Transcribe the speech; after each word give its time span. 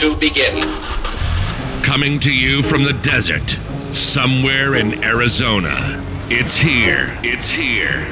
to 0.00 0.16
begin. 0.16 0.62
Coming 1.82 2.18
to 2.20 2.32
you 2.32 2.62
from 2.62 2.84
the 2.84 2.94
desert, 3.02 3.58
somewhere 3.92 4.74
in 4.76 5.04
Arizona. 5.04 6.02
It's 6.30 6.58
here. 6.58 7.18
It's 7.22 7.48
here. 7.50 8.06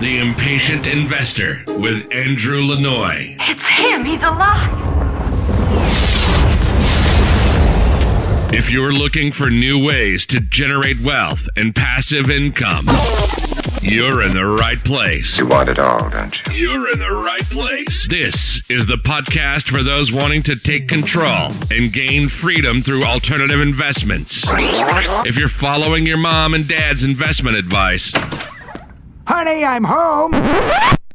The 0.00 0.18
Impatient 0.18 0.86
Investor 0.86 1.64
with 1.66 2.12
Andrew 2.12 2.60
Lanoie. 2.60 3.36
It's 3.40 3.62
him. 3.62 4.04
He's 4.04 4.22
alive. 4.22 4.78
If 8.52 8.70
you're 8.70 8.92
looking 8.92 9.32
for 9.32 9.50
new 9.50 9.84
ways 9.84 10.26
to 10.26 10.38
generate 10.38 11.00
wealth 11.00 11.48
and 11.56 11.74
passive 11.74 12.30
income, 12.30 12.86
you're 13.82 14.22
in 14.22 14.32
the 14.32 14.44
right 14.46 14.82
place. 14.84 15.38
You 15.38 15.46
want 15.46 15.68
it 15.68 15.78
all, 15.78 16.08
don't 16.08 16.34
you? 16.48 16.70
You're 16.70 16.92
in 16.92 16.98
the 17.00 17.10
right 17.12 17.42
place. 17.44 17.88
This 18.08 18.62
is 18.70 18.86
the 18.86 18.96
podcast 18.96 19.68
for 19.68 19.82
those 19.82 20.12
wanting 20.12 20.42
to 20.44 20.56
take 20.56 20.88
control 20.88 21.50
and 21.70 21.92
gain 21.92 22.28
freedom 22.28 22.82
through 22.82 23.04
alternative 23.04 23.60
investments. 23.60 24.44
If 25.26 25.36
you're 25.38 25.48
following 25.48 26.06
your 26.06 26.18
mom 26.18 26.54
and 26.54 26.66
dad's 26.68 27.04
investment 27.04 27.56
advice, 27.56 28.12
Honey, 29.26 29.64
I'm 29.64 29.84
home. 29.84 30.32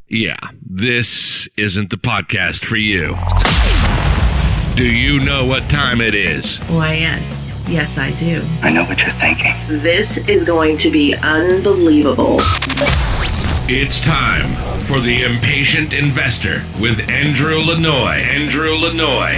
yeah, 0.08 0.38
this 0.66 1.48
isn't 1.58 1.90
the 1.90 1.98
podcast 1.98 2.66
for 2.66 2.78
you. 2.78 3.16
Do 4.78 4.86
you 4.86 5.20
know 5.20 5.44
what 5.44 5.68
time 5.72 6.02
it 6.02 6.14
is? 6.14 6.58
Why, 6.68 6.94
yes. 6.94 7.66
Yes, 7.68 7.98
I 7.98 8.12
do. 8.12 8.46
I 8.62 8.72
know 8.72 8.84
what 8.84 9.00
you're 9.00 9.10
thinking. 9.10 9.56
This 9.68 10.30
is 10.30 10.46
going 10.46 10.78
to 10.78 10.92
be 10.92 11.16
unbelievable. 11.16 12.38
It's 13.68 14.00
time 14.00 14.46
for 14.84 15.00
the 15.00 15.24
Impatient 15.24 15.94
Investor 15.96 16.62
with 16.80 17.10
Andrew 17.10 17.58
Lanoie. 17.58 18.22
Andrew 18.22 18.76
Lanoie. 18.76 19.34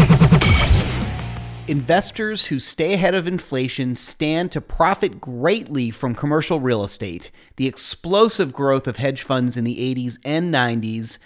Investors 1.69 2.47
who 2.47 2.59
stay 2.59 2.95
ahead 2.95 3.15
of 3.15 3.25
inflation 3.25 3.95
stand 3.95 4.51
to 4.51 4.59
profit 4.59 5.21
greatly 5.21 5.89
from 5.89 6.15
commercial 6.15 6.59
real 6.59 6.83
estate. 6.83 7.31
The 7.55 7.67
explosive 7.67 8.51
growth 8.51 8.89
of 8.89 8.97
hedge 8.97 9.23
funds 9.23 9.55
in 9.55 9.63
the 9.63 9.77
80s 9.77 10.19
and 10.25 10.53
90s 10.53 11.17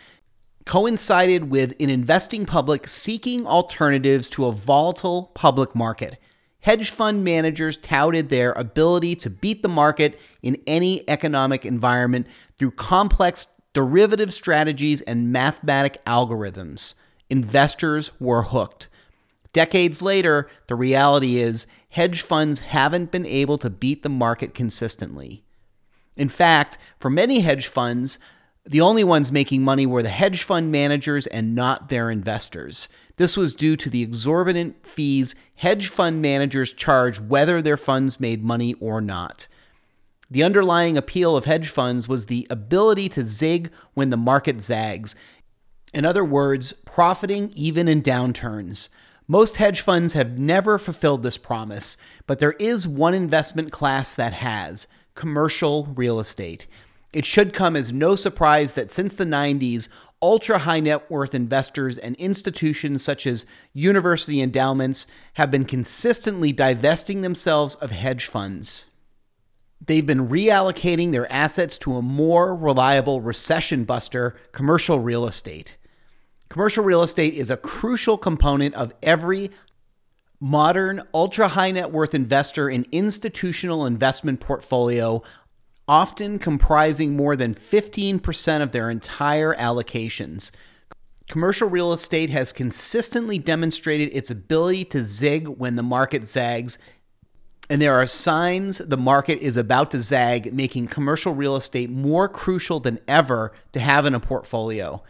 coincided 0.66 1.50
with 1.50 1.74
an 1.80 1.90
investing 1.90 2.46
public 2.46 2.88
seeking 2.88 3.46
alternatives 3.46 4.30
to 4.30 4.46
a 4.46 4.52
volatile 4.52 5.32
public 5.34 5.76
market. 5.76 6.18
Hedge 6.62 6.90
fund 6.90 7.24
managers 7.24 7.76
touted 7.76 8.30
their 8.30 8.54
ability 8.54 9.16
to 9.18 9.30
beat 9.30 9.62
the 9.62 9.68
market 9.68 10.18
in 10.42 10.62
any 10.66 11.08
economic 11.10 11.66
environment 11.66 12.28
through 12.58 12.72
complex 12.72 13.48
derivative 13.74 14.34
strategies 14.34 15.02
and 15.02 15.32
mathematic 15.32 16.04
algorithms. 16.06 16.94
Investors 17.30 18.12
were 18.20 18.44
hooked. 18.44 18.88
Decades 19.52 20.02
later, 20.02 20.50
the 20.68 20.76
reality 20.76 21.38
is 21.38 21.68
hedge 21.90 22.22
funds 22.22 22.62
haven't 22.62 23.12
been 23.12 23.26
able 23.26 23.58
to 23.58 23.70
beat 23.70 24.04
the 24.04 24.10
market 24.10 24.54
consistently. 24.54 25.44
In 26.16 26.30
fact, 26.30 26.78
for 27.00 27.10
many 27.10 27.42
hedge 27.42 27.68
funds, 27.68 28.20
the 28.66 28.82
only 28.82 29.04
ones 29.04 29.32
making 29.32 29.62
money 29.62 29.86
were 29.86 30.04
the 30.04 30.10
hedge 30.10 30.44
fund 30.44 30.72
managers 30.72 31.28
and 31.28 31.54
not 31.54 31.90
their 31.90 32.10
investors. 32.10 32.88
This 33.18 33.36
was 33.36 33.56
due 33.56 33.76
to 33.76 33.90
the 33.90 34.02
exorbitant 34.02 34.88
fees 34.88 35.36
hedge 35.56 35.90
fund 35.90 36.22
managers 36.22 36.72
charge 36.72 37.20
whether 37.20 37.62
their 37.62 37.78
funds 37.78 38.20
made 38.20 38.44
money 38.44 38.74
or 38.76 39.02
not. 39.02 39.48
The 40.32 40.44
underlying 40.44 40.98
appeal 40.98 41.36
of 41.36 41.46
hedge 41.46 41.68
funds 41.68 42.08
was 42.08 42.26
the 42.26 42.48
ability 42.50 43.10
to 43.10 43.26
zig 43.26 43.70
when 43.94 44.10
the 44.10 44.18
market 44.18 44.62
zags. 44.62 45.16
In 45.94 46.06
other 46.06 46.24
words, 46.24 46.74
profiting 46.74 47.52
even 47.54 47.88
in 47.88 48.02
downturns. 48.02 48.90
Most 49.28 49.58
hedge 49.58 49.82
funds 49.82 50.14
have 50.14 50.40
never 50.40 50.80
fulfilled 50.80 51.22
this 51.22 51.38
promise, 51.38 51.98
but 52.26 52.40
there 52.40 52.54
is 52.54 52.88
one 52.88 53.14
investment 53.14 53.72
class 53.72 54.16
that 54.16 54.34
has 54.34 54.88
commercial 55.16 55.86
real 55.96 56.20
estate. 56.20 56.66
It 57.14 57.26
should 57.26 57.54
come 57.54 57.76
as 57.76 57.94
no 57.94 58.16
surprise 58.16 58.74
that 58.74 58.90
since 58.90 59.14
the 59.14 59.24
90s, 59.24 59.88
ultra 60.22 60.60
high 60.60 60.80
net 60.80 61.12
worth 61.12 61.36
investors 61.36 61.98
and 61.98 62.16
institutions 62.16 63.04
such 63.04 63.28
as 63.28 63.46
university 63.72 64.42
endowments 64.42 65.06
have 65.34 65.52
been 65.52 65.64
consistently 65.64 66.52
divesting 66.52 67.22
themselves 67.22 67.76
of 67.76 67.92
hedge 67.92 68.26
funds. 68.26 68.88
They've 69.86 70.06
been 70.06 70.30
reallocating 70.30 71.12
their 71.12 71.32
assets 71.32 71.78
to 71.80 71.96
a 71.96 72.02
more 72.02 72.56
reliable 72.56 73.22
recession 73.22 73.84
buster, 73.84 74.36
commercial 74.52 75.00
real 75.00 75.28
estate. 75.28 75.78
Commercial 76.50 76.84
real 76.84 77.04
estate 77.04 77.34
is 77.34 77.52
a 77.52 77.58
crucial 77.58 78.18
component 78.18 78.74
of 78.76 78.94
every 79.04 79.52
modern 80.40 81.02
ultra 81.14 81.50
high 81.50 81.72
net 81.72 81.92
worth 81.92 82.14
investor 82.14 82.70
and 82.70 82.88
institutional 82.92 83.86
investment 83.86 84.40
portfolio 84.40 85.22
often 85.88 86.40
comprising 86.40 87.16
more 87.16 87.36
than 87.36 87.54
15% 87.54 88.62
of 88.62 88.72
their 88.72 88.90
entire 88.90 89.56
allocations. 89.56 90.52
Commercial 91.28 91.70
real 91.70 91.94
estate 91.94 92.30
has 92.30 92.52
consistently 92.52 93.38
demonstrated 93.38 94.10
its 94.14 94.30
ability 94.30 94.86
to 94.86 95.04
zig 95.04 95.48
when 95.48 95.76
the 95.76 95.84
market 95.84 96.26
zags, 96.26 96.78
and 97.70 97.82
there 97.82 97.96
are 97.96 98.06
signs 98.06 98.78
the 98.80 98.98
market 98.98 99.40
is 99.40 99.56
about 99.56 99.90
to 99.92 100.02
zag, 100.02 100.54
making 100.54 100.88
commercial 100.88 101.34
real 101.34 101.56
estate 101.56 101.90
more 101.90 102.28
crucial 102.28 102.80
than 102.80 103.00
ever 103.08 103.54
to 103.72 103.80
have 103.80 104.06
in 104.06 104.14
a 104.14 104.20
portfolio. 104.20 105.02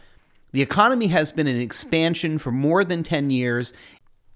The 0.52 0.62
economy 0.62 1.08
has 1.08 1.32
been 1.32 1.48
in 1.48 1.60
expansion 1.60 2.38
for 2.38 2.52
more 2.52 2.84
than 2.84 3.02
10 3.02 3.30
years 3.30 3.72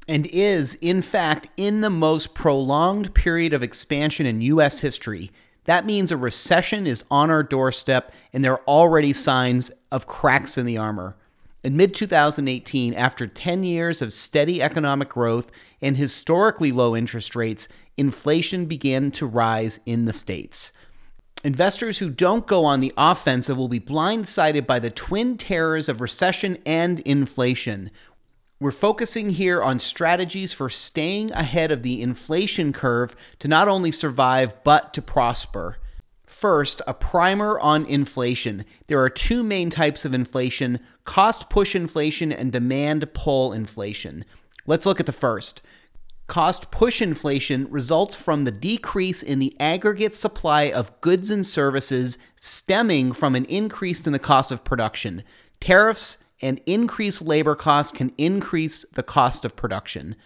and 0.09 0.26
is, 0.26 0.75
in 0.76 1.00
fact, 1.00 1.49
in 1.56 1.81
the 1.81 1.91
most 1.91 2.34
prolonged 2.34 3.15
period 3.15 3.53
of 3.53 3.62
expansion 3.62 4.26
in 4.26 4.41
U.S. 4.41 4.81
history. 4.81 5.31
That 5.69 5.84
means 5.84 6.11
a 6.11 6.17
recession 6.17 6.87
is 6.87 7.05
on 7.11 7.31
our 7.31 7.43
doorstep, 7.43 8.11
and 8.33 8.43
there 8.43 8.55
are 8.55 8.62
already 8.67 9.12
signs 9.12 9.71
of 9.93 10.06
cracks 10.06 10.56
in 10.56 10.65
the 10.65 10.79
armor. 10.79 11.15
In 11.62 11.77
mid 11.77 11.95
2018, 11.95 12.95
after 12.95 13.27
10 13.27 13.65
years 13.65 14.01
of 14.01 14.11
steady 14.11 14.62
economic 14.62 15.11
growth 15.11 15.51
and 15.83 15.99
historically 15.99 16.73
low 16.73 16.97
interest 16.97 17.37
rates, 17.37 17.69
inflation 17.99 18.65
began 18.65 19.11
to 19.11 19.27
rise 19.27 19.79
in 19.84 20.06
the 20.06 20.15
States. 20.15 20.73
Investors 21.45 21.99
who 21.99 22.09
don't 22.09 22.47
go 22.47 22.65
on 22.65 22.81
the 22.81 22.95
offensive 22.97 23.59
will 23.59 23.69
be 23.69 23.79
blindsided 23.79 24.67
by 24.67 24.79
the 24.79 24.89
twin 24.89 25.37
terrors 25.37 25.91
of 25.91 26.00
recession 26.00 26.56
and 26.65 27.00
inflation. 27.00 27.91
We're 28.60 28.72
focusing 28.72 29.30
here 29.30 29.62
on 29.62 29.78
strategies 29.78 30.52
for 30.52 30.69
staying 30.69 31.30
ahead 31.30 31.70
of 31.70 31.84
the 31.84 32.02
inflation 32.02 32.72
curve 32.72 33.14
to 33.38 33.46
not 33.46 33.69
only 33.69 33.92
survive 33.92 34.64
but 34.64 34.92
to 34.94 35.02
prosper. 35.02 35.76
First, 36.26 36.82
a 36.84 36.92
primer 36.92 37.60
on 37.60 37.86
inflation. 37.86 38.64
There 38.88 39.00
are 39.00 39.08
two 39.08 39.44
main 39.44 39.70
types 39.70 40.04
of 40.04 40.12
inflation 40.12 40.80
cost 41.04 41.48
push 41.48 41.76
inflation 41.76 42.32
and 42.32 42.50
demand 42.50 43.14
pull 43.14 43.52
inflation. 43.52 44.24
Let's 44.66 44.86
look 44.86 44.98
at 44.98 45.06
the 45.06 45.12
first. 45.12 45.62
Cost 46.26 46.72
push 46.72 47.00
inflation 47.00 47.70
results 47.70 48.16
from 48.16 48.42
the 48.42 48.50
decrease 48.50 49.22
in 49.22 49.38
the 49.38 49.56
aggregate 49.60 50.16
supply 50.16 50.64
of 50.64 51.00
goods 51.00 51.30
and 51.30 51.46
services 51.46 52.19
stemming 52.34 53.12
from 53.12 53.36
an 53.36 53.44
increase 53.44 54.04
in 54.04 54.12
the 54.12 54.19
cost 54.19 54.50
of 54.50 54.64
production. 54.64 55.22
Tariffs 55.60 56.19
and 56.41 56.60
increased 56.66 57.22
labor 57.22 57.54
costs 57.54 57.97
can 57.97 58.12
increase 58.19 58.84
the 58.93 59.03
cost 59.03 59.44
of 59.44 59.56
production. 59.56 60.16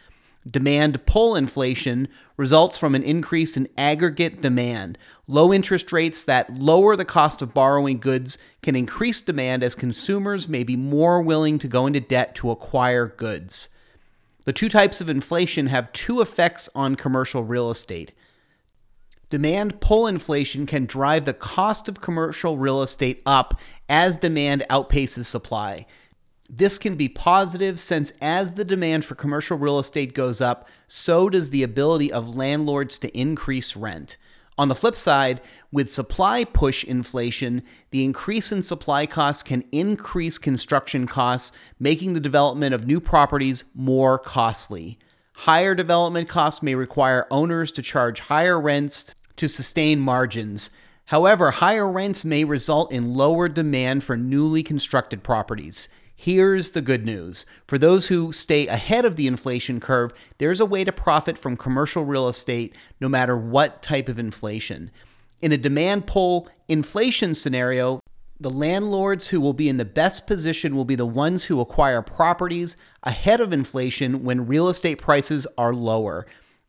Demand 0.48 1.06
pull 1.06 1.36
inflation 1.36 2.08
results 2.36 2.76
from 2.76 2.96
an 2.96 3.02
increase 3.04 3.56
in 3.56 3.68
aggregate 3.78 4.40
demand. 4.40 4.98
Low 5.28 5.52
interest 5.52 5.92
rates 5.92 6.24
that 6.24 6.52
lower 6.52 6.96
the 6.96 7.04
cost 7.04 7.42
of 7.42 7.54
borrowing 7.54 8.00
goods 8.00 8.38
can 8.60 8.74
increase 8.74 9.20
demand 9.20 9.62
as 9.62 9.76
consumers 9.76 10.48
may 10.48 10.64
be 10.64 10.76
more 10.76 11.22
willing 11.22 11.58
to 11.60 11.68
go 11.68 11.86
into 11.86 12.00
debt 12.00 12.34
to 12.36 12.50
acquire 12.50 13.06
goods. 13.06 13.68
The 14.44 14.52
two 14.52 14.68
types 14.68 15.00
of 15.00 15.08
inflation 15.08 15.68
have 15.68 15.92
two 15.92 16.20
effects 16.20 16.68
on 16.74 16.96
commercial 16.96 17.44
real 17.44 17.70
estate. 17.70 18.12
Demand 19.30 19.80
pull 19.80 20.08
inflation 20.08 20.66
can 20.66 20.84
drive 20.84 21.24
the 21.24 21.32
cost 21.32 21.88
of 21.88 22.00
commercial 22.00 22.58
real 22.58 22.82
estate 22.82 23.22
up 23.24 23.58
as 23.88 24.18
demand 24.18 24.64
outpaces 24.68 25.26
supply. 25.26 25.86
This 26.54 26.76
can 26.76 26.96
be 26.96 27.08
positive 27.08 27.80
since 27.80 28.12
as 28.20 28.54
the 28.54 28.64
demand 28.64 29.06
for 29.06 29.14
commercial 29.14 29.56
real 29.56 29.78
estate 29.78 30.12
goes 30.12 30.42
up, 30.42 30.68
so 30.86 31.30
does 31.30 31.48
the 31.48 31.62
ability 31.62 32.12
of 32.12 32.36
landlords 32.36 32.98
to 32.98 33.18
increase 33.18 33.74
rent. 33.74 34.18
On 34.58 34.68
the 34.68 34.74
flip 34.74 34.94
side, 34.94 35.40
with 35.72 35.90
supply 35.90 36.44
push 36.44 36.84
inflation, 36.84 37.62
the 37.90 38.04
increase 38.04 38.52
in 38.52 38.62
supply 38.62 39.06
costs 39.06 39.42
can 39.42 39.64
increase 39.72 40.36
construction 40.36 41.06
costs, 41.06 41.52
making 41.80 42.12
the 42.12 42.20
development 42.20 42.74
of 42.74 42.86
new 42.86 43.00
properties 43.00 43.64
more 43.74 44.18
costly. 44.18 44.98
Higher 45.32 45.74
development 45.74 46.28
costs 46.28 46.62
may 46.62 46.74
require 46.74 47.26
owners 47.30 47.72
to 47.72 47.80
charge 47.80 48.20
higher 48.20 48.60
rents 48.60 49.14
to 49.36 49.48
sustain 49.48 50.00
margins. 50.00 50.68
However, 51.06 51.50
higher 51.50 51.90
rents 51.90 52.26
may 52.26 52.44
result 52.44 52.92
in 52.92 53.14
lower 53.14 53.48
demand 53.48 54.04
for 54.04 54.18
newly 54.18 54.62
constructed 54.62 55.22
properties. 55.22 55.88
Here's 56.24 56.70
the 56.70 56.82
good 56.82 57.04
news. 57.04 57.44
For 57.66 57.78
those 57.78 58.06
who 58.06 58.30
stay 58.30 58.68
ahead 58.68 59.04
of 59.04 59.16
the 59.16 59.26
inflation 59.26 59.80
curve, 59.80 60.12
there's 60.38 60.60
a 60.60 60.64
way 60.64 60.84
to 60.84 60.92
profit 60.92 61.36
from 61.36 61.56
commercial 61.56 62.04
real 62.04 62.28
estate 62.28 62.76
no 63.00 63.08
matter 63.08 63.36
what 63.36 63.82
type 63.82 64.08
of 64.08 64.20
inflation. 64.20 64.92
In 65.40 65.50
a 65.50 65.56
demand 65.56 66.06
pull 66.06 66.48
inflation 66.68 67.34
scenario, 67.34 67.98
the 68.38 68.50
landlords 68.50 69.26
who 69.26 69.40
will 69.40 69.52
be 69.52 69.68
in 69.68 69.78
the 69.78 69.84
best 69.84 70.28
position 70.28 70.76
will 70.76 70.84
be 70.84 70.94
the 70.94 71.04
ones 71.04 71.42
who 71.42 71.60
acquire 71.60 72.02
properties 72.02 72.76
ahead 73.02 73.40
of 73.40 73.52
inflation 73.52 74.22
when 74.22 74.46
real 74.46 74.68
estate 74.68 74.98
prices 74.98 75.48
are 75.58 75.74
lower. 75.74 76.24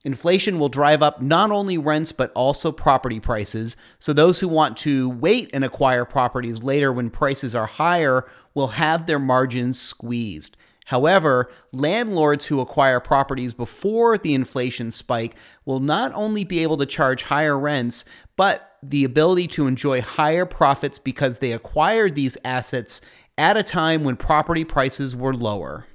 Inflation 0.06 0.60
will 0.60 0.70
drive 0.70 1.02
up 1.02 1.22
not 1.22 1.52
only 1.52 1.78
rents 1.78 2.12
but 2.12 2.32
also 2.34 2.72
property 2.72 3.20
prices. 3.20 3.78
So, 4.00 4.12
those 4.12 4.42
who 4.42 4.50
want 4.50 4.76
to 4.78 5.10
wait 5.10 5.50
and 5.54 5.64
acquire 5.64 6.04
properties 6.04 6.62
later 6.62 6.92
when 6.92 7.10
prices 7.10 7.56
are 7.56 7.66
higher 7.66 8.26
will 8.54 8.68
have 8.68 9.06
their 9.06 9.20
margins 9.20 9.80
squeezed. 9.80 10.58
However, 10.88 11.50
landlords 11.72 12.48
who 12.48 12.60
acquire 12.60 13.00
properties 13.00 13.54
before 13.54 14.18
the 14.18 14.34
inflation 14.34 14.92
spike 14.92 15.36
will 15.64 15.80
not 15.80 16.12
only 16.14 16.44
be 16.44 16.62
able 16.62 16.78
to 16.78 16.86
charge 16.86 17.24
higher 17.24 17.58
rents, 17.58 18.04
but 18.36 18.78
the 18.84 19.06
ability 19.06 19.48
to 19.48 19.68
enjoy 19.68 20.02
higher 20.02 20.46
profits 20.46 21.00
because 21.00 21.38
they 21.38 21.54
acquired 21.54 22.16
these 22.16 22.38
assets 22.44 23.00
at 23.38 23.56
a 23.56 23.64
time 23.64 24.04
when 24.04 24.18
property 24.18 24.66
prices 24.66 25.16
were 25.16 25.34
lower. 25.34 25.86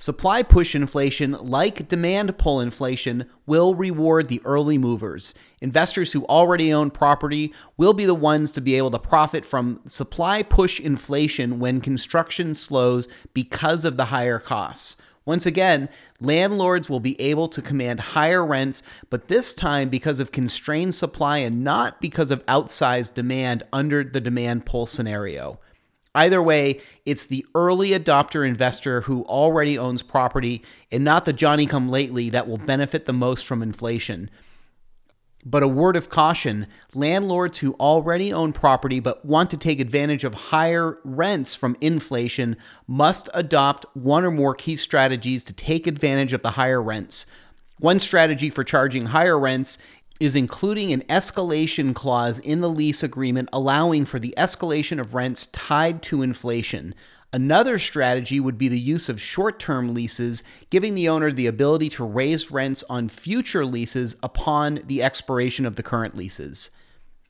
Supply 0.00 0.44
push 0.44 0.76
inflation, 0.76 1.32
like 1.32 1.88
demand 1.88 2.38
pull 2.38 2.60
inflation, 2.60 3.28
will 3.46 3.74
reward 3.74 4.28
the 4.28 4.40
early 4.44 4.78
movers. 4.78 5.34
Investors 5.60 6.12
who 6.12 6.24
already 6.26 6.72
own 6.72 6.92
property 6.92 7.52
will 7.76 7.92
be 7.92 8.04
the 8.04 8.14
ones 8.14 8.52
to 8.52 8.60
be 8.60 8.76
able 8.76 8.92
to 8.92 8.98
profit 9.00 9.44
from 9.44 9.80
supply 9.88 10.44
push 10.44 10.78
inflation 10.78 11.58
when 11.58 11.80
construction 11.80 12.54
slows 12.54 13.08
because 13.34 13.84
of 13.84 13.96
the 13.96 14.04
higher 14.04 14.38
costs. 14.38 14.96
Once 15.24 15.44
again, 15.44 15.88
landlords 16.20 16.88
will 16.88 17.00
be 17.00 17.20
able 17.20 17.48
to 17.48 17.60
command 17.60 17.98
higher 17.98 18.46
rents, 18.46 18.84
but 19.10 19.26
this 19.26 19.52
time 19.52 19.88
because 19.88 20.20
of 20.20 20.30
constrained 20.30 20.94
supply 20.94 21.38
and 21.38 21.64
not 21.64 22.00
because 22.00 22.30
of 22.30 22.46
outsized 22.46 23.14
demand 23.14 23.64
under 23.72 24.04
the 24.04 24.20
demand 24.20 24.64
pull 24.64 24.86
scenario. 24.86 25.58
Either 26.18 26.42
way, 26.42 26.80
it's 27.06 27.26
the 27.26 27.46
early 27.54 27.90
adopter 27.90 28.44
investor 28.44 29.02
who 29.02 29.22
already 29.26 29.78
owns 29.78 30.02
property 30.02 30.64
and 30.90 31.04
not 31.04 31.24
the 31.24 31.32
Johnny 31.32 31.64
come 31.64 31.88
lately 31.88 32.28
that 32.28 32.48
will 32.48 32.58
benefit 32.58 33.06
the 33.06 33.12
most 33.12 33.46
from 33.46 33.62
inflation. 33.62 34.28
But 35.46 35.62
a 35.62 35.68
word 35.68 35.94
of 35.94 36.10
caution 36.10 36.66
landlords 36.92 37.58
who 37.58 37.74
already 37.74 38.32
own 38.32 38.52
property 38.52 38.98
but 38.98 39.24
want 39.24 39.48
to 39.50 39.56
take 39.56 39.78
advantage 39.78 40.24
of 40.24 40.34
higher 40.34 40.98
rents 41.04 41.54
from 41.54 41.76
inflation 41.80 42.56
must 42.88 43.28
adopt 43.32 43.86
one 43.94 44.24
or 44.24 44.32
more 44.32 44.56
key 44.56 44.74
strategies 44.74 45.44
to 45.44 45.52
take 45.52 45.86
advantage 45.86 46.32
of 46.32 46.42
the 46.42 46.50
higher 46.50 46.82
rents. 46.82 47.26
One 47.78 48.00
strategy 48.00 48.50
for 48.50 48.64
charging 48.64 49.06
higher 49.06 49.38
rents 49.38 49.78
is 50.20 50.34
including 50.34 50.92
an 50.92 51.02
escalation 51.02 51.94
clause 51.94 52.38
in 52.38 52.60
the 52.60 52.70
lease 52.70 53.02
agreement 53.02 53.48
allowing 53.52 54.04
for 54.04 54.18
the 54.18 54.34
escalation 54.36 55.00
of 55.00 55.14
rents 55.14 55.46
tied 55.46 56.02
to 56.02 56.22
inflation. 56.22 56.94
Another 57.32 57.78
strategy 57.78 58.40
would 58.40 58.56
be 58.56 58.68
the 58.68 58.80
use 58.80 59.08
of 59.08 59.20
short 59.20 59.58
term 59.58 59.92
leases, 59.92 60.42
giving 60.70 60.94
the 60.94 61.08
owner 61.08 61.30
the 61.30 61.46
ability 61.46 61.90
to 61.90 62.04
raise 62.04 62.50
rents 62.50 62.82
on 62.88 63.08
future 63.08 63.66
leases 63.66 64.16
upon 64.22 64.80
the 64.86 65.02
expiration 65.02 65.66
of 65.66 65.76
the 65.76 65.82
current 65.82 66.16
leases. 66.16 66.70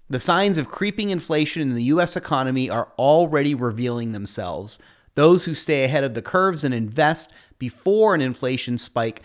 The 0.09 0.21
signs 0.21 0.57
of 0.57 0.69
creeping 0.69 1.11
inflation 1.11 1.61
in 1.63 1.75
the 1.75 1.83
U.S. 1.85 2.17
economy 2.17 2.71
are 2.71 2.89
already 2.97 3.55
revealing 3.55 4.13
themselves. 4.13 4.79
Those 5.17 5.45
who 5.45 5.53
stay 5.53 5.85
ahead 5.85 6.05
of 6.05 6.15
the 6.15 6.23
curves 6.23 6.63
and 6.63 6.73
invest 6.73 7.33
before 7.59 8.15
an 8.15 8.21
inflation 8.21 8.79
spike 8.79 9.21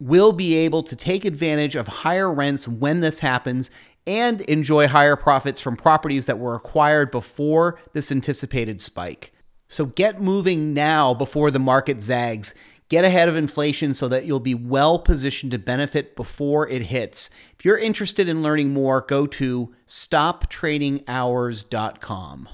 will 0.00 0.32
be 0.32 0.56
able 0.56 0.82
to 0.82 0.96
take 0.96 1.24
advantage 1.24 1.76
of 1.76 1.86
higher 1.86 2.32
rents 2.32 2.66
when 2.66 2.98
this 3.00 3.20
happens 3.20 3.70
and 4.06 4.40
enjoy 4.42 4.86
higher 4.88 5.16
profits 5.16 5.60
from 5.60 5.76
properties 5.76 6.26
that 6.26 6.38
were 6.38 6.54
acquired 6.54 7.10
before 7.10 7.78
this 7.92 8.10
anticipated 8.10 8.80
spike. 8.80 9.32
So 9.68 9.84
get 9.86 10.20
moving 10.20 10.74
now 10.74 11.14
before 11.14 11.50
the 11.50 11.58
market 11.58 12.02
zags. 12.02 12.54
Get 12.88 13.04
ahead 13.04 13.28
of 13.28 13.36
inflation 13.36 13.94
so 13.94 14.08
that 14.08 14.24
you'll 14.24 14.40
be 14.40 14.54
well 14.54 14.98
positioned 14.98 15.52
to 15.52 15.58
benefit 15.58 16.16
before 16.16 16.68
it 16.68 16.86
hits. 16.86 17.30
If 17.56 17.64
you're 17.64 17.78
interested 17.78 18.28
in 18.28 18.42
learning 18.42 18.72
more, 18.72 19.02
go 19.02 19.28
to 19.28 19.72
stoptradinghours.com. 19.86 22.48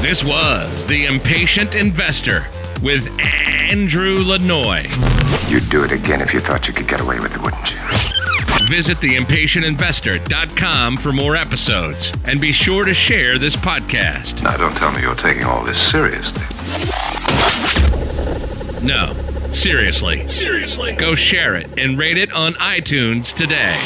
This 0.00 0.22
was 0.22 0.86
The 0.86 1.06
Impatient 1.06 1.74
Investor 1.74 2.42
with 2.82 3.08
Andrew 3.20 4.16
Lanoie. 4.18 4.84
You'd 5.50 5.68
do 5.70 5.84
it 5.84 5.92
again 5.92 6.20
if 6.20 6.34
you 6.34 6.40
thought 6.40 6.66
you 6.66 6.74
could 6.74 6.88
get 6.88 7.00
away 7.00 7.18
with 7.20 7.34
it, 7.34 7.40
wouldn't 7.42 7.72
you? 7.72 7.78
Visit 8.68 8.98
theimpatientinvestor.com 8.98 10.96
for 10.96 11.12
more 11.12 11.36
episodes 11.36 12.12
and 12.26 12.40
be 12.40 12.52
sure 12.52 12.84
to 12.84 12.94
share 12.94 13.38
this 13.38 13.54
podcast. 13.56 14.42
Now, 14.42 14.56
don't 14.56 14.76
tell 14.76 14.90
me 14.92 15.02
you're 15.02 15.14
taking 15.14 15.44
all 15.44 15.64
this 15.64 15.78
seriously. 15.90 16.42
No, 18.86 19.12
seriously. 19.52 20.26
Seriously. 20.26 20.92
Go 20.94 21.14
share 21.14 21.54
it 21.56 21.78
and 21.78 21.98
rate 21.98 22.18
it 22.18 22.32
on 22.32 22.54
iTunes 22.54 23.32
today. 23.32 23.78